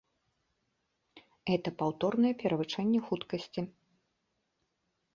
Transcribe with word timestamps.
Гэта 1.51 1.69
паўторнае 1.83 2.33
перавышэнне 2.41 2.99
хуткасці. 3.11 3.61